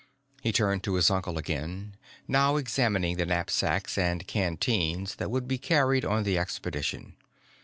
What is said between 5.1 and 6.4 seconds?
that would be carried on the